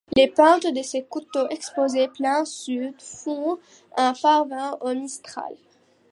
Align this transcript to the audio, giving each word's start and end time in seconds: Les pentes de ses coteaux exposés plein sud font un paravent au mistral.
Les 0.15 0.27
pentes 0.27 0.65
de 0.65 0.81
ses 0.81 1.03
coteaux 1.03 1.47
exposés 1.49 2.07
plein 2.07 2.43
sud 2.43 2.99
font 2.99 3.59
un 3.95 4.13
paravent 4.19 4.79
au 4.81 4.95
mistral. 4.95 5.53